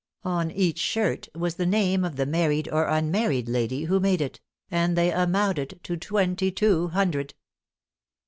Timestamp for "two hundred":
6.49-7.35